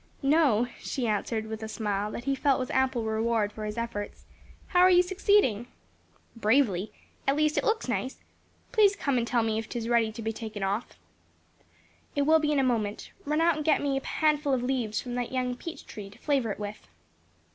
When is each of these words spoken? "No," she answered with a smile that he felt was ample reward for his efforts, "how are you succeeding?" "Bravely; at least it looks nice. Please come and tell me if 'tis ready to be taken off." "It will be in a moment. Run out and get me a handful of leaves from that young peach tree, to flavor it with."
"No," 0.23 0.67
she 0.79 1.05
answered 1.05 1.45
with 1.45 1.61
a 1.61 1.67
smile 1.67 2.09
that 2.09 2.23
he 2.23 2.33
felt 2.33 2.59
was 2.59 2.71
ample 2.71 3.03
reward 3.03 3.51
for 3.53 3.65
his 3.65 3.77
efforts, 3.77 4.25
"how 4.69 4.79
are 4.79 4.89
you 4.89 5.03
succeeding?" 5.03 5.67
"Bravely; 6.35 6.91
at 7.27 7.35
least 7.35 7.55
it 7.55 7.63
looks 7.63 7.87
nice. 7.87 8.19
Please 8.71 8.95
come 8.95 9.19
and 9.19 9.27
tell 9.27 9.43
me 9.43 9.59
if 9.59 9.69
'tis 9.69 9.87
ready 9.87 10.11
to 10.11 10.23
be 10.23 10.33
taken 10.33 10.63
off." 10.63 10.97
"It 12.15 12.23
will 12.23 12.39
be 12.39 12.51
in 12.51 12.57
a 12.57 12.63
moment. 12.63 13.11
Run 13.25 13.41
out 13.41 13.57
and 13.57 13.63
get 13.63 13.79
me 13.79 13.95
a 13.95 14.03
handful 14.03 14.55
of 14.55 14.63
leaves 14.63 14.99
from 14.99 15.13
that 15.13 15.31
young 15.31 15.55
peach 15.55 15.85
tree, 15.85 16.09
to 16.09 16.17
flavor 16.17 16.51
it 16.51 16.57
with." 16.59 16.87